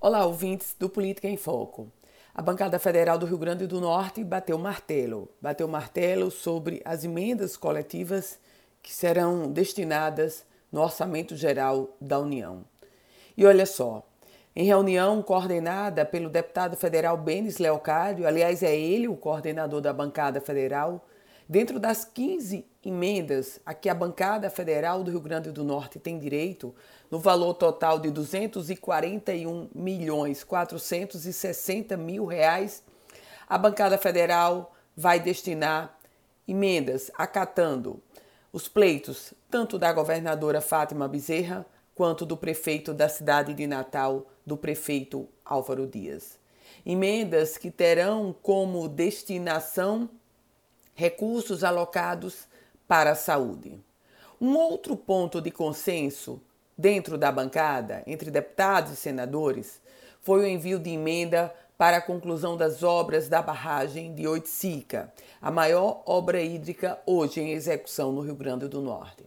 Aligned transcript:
Olá, 0.00 0.24
ouvintes 0.24 0.76
do 0.78 0.88
Política 0.88 1.26
em 1.26 1.36
Foco. 1.36 1.90
A 2.32 2.40
bancada 2.40 2.78
federal 2.78 3.18
do 3.18 3.26
Rio 3.26 3.36
Grande 3.36 3.66
do 3.66 3.80
Norte 3.80 4.22
bateu 4.22 4.56
martelo. 4.56 5.28
Bateu 5.42 5.66
martelo 5.66 6.30
sobre 6.30 6.80
as 6.84 7.02
emendas 7.02 7.56
coletivas 7.56 8.38
que 8.80 8.94
serão 8.94 9.50
destinadas 9.50 10.46
no 10.70 10.82
Orçamento 10.82 11.34
Geral 11.34 11.96
da 12.00 12.16
União. 12.20 12.64
E 13.36 13.44
olha 13.44 13.66
só, 13.66 14.06
em 14.54 14.64
reunião 14.64 15.20
coordenada 15.20 16.04
pelo 16.04 16.30
deputado 16.30 16.76
federal 16.76 17.16
Benis 17.16 17.58
Leocádio, 17.58 18.24
aliás, 18.24 18.62
é 18.62 18.78
ele 18.78 19.08
o 19.08 19.16
coordenador 19.16 19.80
da 19.80 19.92
bancada 19.92 20.40
federal, 20.40 21.04
Dentro 21.48 21.80
das 21.80 22.04
15 22.04 22.66
emendas 22.84 23.58
a 23.64 23.72
que 23.72 23.88
a 23.88 23.94
bancada 23.94 24.50
federal 24.50 25.02
do 25.02 25.10
Rio 25.10 25.20
Grande 25.20 25.50
do 25.50 25.64
Norte 25.64 25.98
tem 25.98 26.18
direito, 26.18 26.74
no 27.10 27.18
valor 27.18 27.54
total 27.54 27.98
de 27.98 28.10
241 28.10 29.70
milhões 29.74 30.44
460 30.44 31.96
mil 31.96 32.26
reais, 32.26 32.82
a 33.48 33.56
bancada 33.56 33.96
federal 33.96 34.74
vai 34.94 35.18
destinar 35.18 35.98
emendas 36.46 37.10
acatando 37.16 38.02
os 38.52 38.68
pleitos 38.68 39.32
tanto 39.50 39.78
da 39.78 39.90
governadora 39.90 40.60
Fátima 40.60 41.08
Bezerra 41.08 41.64
quanto 41.94 42.26
do 42.26 42.36
prefeito 42.36 42.92
da 42.92 43.08
cidade 43.08 43.54
de 43.54 43.66
Natal, 43.66 44.26
do 44.44 44.56
prefeito 44.56 45.26
Álvaro 45.46 45.86
Dias. 45.86 46.38
Emendas 46.84 47.56
que 47.56 47.70
terão 47.70 48.36
como 48.42 48.86
destinação 48.86 50.10
recursos 50.98 51.62
alocados 51.62 52.48
para 52.88 53.12
a 53.12 53.14
saúde. 53.14 53.78
Um 54.40 54.56
outro 54.56 54.96
ponto 54.96 55.40
de 55.40 55.48
consenso 55.48 56.42
dentro 56.76 57.16
da 57.16 57.30
bancada, 57.30 58.02
entre 58.04 58.32
deputados 58.32 58.94
e 58.94 58.96
senadores, 58.96 59.80
foi 60.20 60.40
o 60.40 60.46
envio 60.48 60.76
de 60.76 60.90
emenda 60.90 61.54
para 61.76 61.98
a 61.98 62.02
conclusão 62.02 62.56
das 62.56 62.82
obras 62.82 63.28
da 63.28 63.40
barragem 63.40 64.12
de 64.12 64.26
Oiticica, 64.26 65.12
a 65.40 65.52
maior 65.52 66.02
obra 66.04 66.42
hídrica 66.42 66.98
hoje 67.06 67.40
em 67.40 67.52
execução 67.52 68.10
no 68.10 68.22
Rio 68.22 68.34
Grande 68.34 68.66
do 68.66 68.80
Norte. 68.80 69.24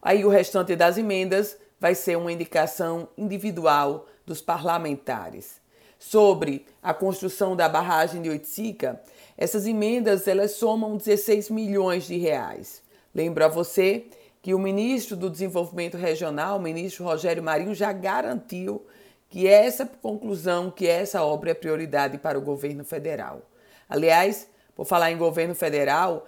Aí 0.00 0.24
o 0.24 0.30
restante 0.30 0.74
das 0.74 0.96
emendas 0.96 1.58
vai 1.78 1.94
ser 1.94 2.16
uma 2.16 2.32
indicação 2.32 3.10
individual 3.14 4.06
dos 4.24 4.40
parlamentares. 4.40 5.60
Sobre 5.98 6.64
a 6.82 6.94
construção 6.94 7.56
da 7.56 7.68
barragem 7.68 8.22
de 8.22 8.30
Oiticica, 8.30 9.02
essas 9.36 9.66
emendas 9.66 10.28
elas 10.28 10.52
somam 10.52 10.96
16 10.96 11.50
milhões 11.50 12.06
de 12.06 12.16
reais. 12.16 12.82
Lembro 13.14 13.44
a 13.44 13.48
você 13.48 14.06
que 14.40 14.54
o 14.54 14.58
ministro 14.58 15.16
do 15.16 15.28
Desenvolvimento 15.28 15.96
Regional, 15.96 16.56
o 16.56 16.62
ministro 16.62 17.04
Rogério 17.04 17.42
Marinho, 17.42 17.74
já 17.74 17.92
garantiu 17.92 18.86
que 19.28 19.46
essa 19.46 19.84
conclusão, 19.84 20.70
que 20.70 20.86
essa 20.86 21.22
obra 21.22 21.50
é 21.50 21.54
prioridade 21.54 22.16
para 22.16 22.38
o 22.38 22.42
governo 22.42 22.84
federal. 22.84 23.42
Aliás, 23.88 24.48
por 24.74 24.86
falar 24.86 25.10
em 25.10 25.18
governo 25.18 25.54
federal, 25.54 26.24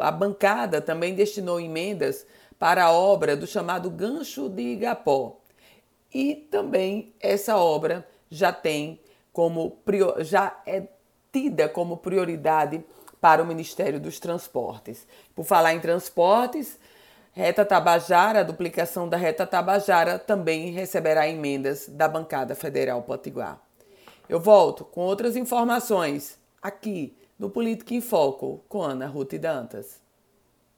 a 0.00 0.10
bancada 0.10 0.80
também 0.80 1.14
destinou 1.14 1.58
emendas 1.58 2.26
para 2.58 2.84
a 2.84 2.92
obra 2.92 3.34
do 3.34 3.46
chamado 3.46 3.90
Gancho 3.90 4.48
de 4.48 4.62
Igapó. 4.62 5.40
E 6.14 6.34
também 6.34 7.14
essa 7.18 7.56
obra 7.56 8.06
já 8.32 8.52
tem 8.52 8.98
como 9.32 9.78
já 10.18 10.58
é 10.66 10.88
tida 11.30 11.68
como 11.68 11.98
prioridade 11.98 12.84
para 13.20 13.42
o 13.42 13.46
Ministério 13.46 14.00
dos 14.00 14.18
Transportes. 14.18 15.06
Por 15.34 15.44
falar 15.44 15.74
em 15.74 15.80
transportes, 15.80 16.78
Reta 17.32 17.64
Tabajara, 17.64 18.40
a 18.40 18.42
duplicação 18.42 19.08
da 19.08 19.16
Reta 19.16 19.46
Tabajara 19.46 20.18
também 20.18 20.70
receberá 20.70 21.28
emendas 21.28 21.88
da 21.88 22.08
bancada 22.08 22.54
federal 22.54 23.02
Potiguar. 23.02 23.60
Eu 24.28 24.40
volto 24.40 24.84
com 24.84 25.02
outras 25.02 25.36
informações 25.36 26.38
aqui 26.60 27.16
no 27.38 27.50
Política 27.50 27.94
em 27.94 28.00
Foco 28.00 28.64
com 28.68 28.82
Ana 28.82 29.06
Ruth 29.06 29.34
Dantas. 29.34 30.00